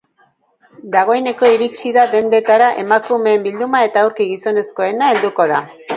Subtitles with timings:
[0.95, 5.63] Dagoeneko iritsi da dendetara emakumeen bilduma eta aurki gizonezkoena helduko da.